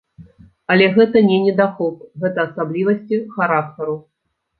[0.75, 3.95] Але гэта не недахоп, гэта асаблівасці характару.